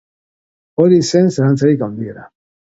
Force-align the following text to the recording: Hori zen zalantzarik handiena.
Hori 0.85 0.97
zen 1.13 1.31
zalantzarik 1.37 1.87
handiena. 1.91 2.29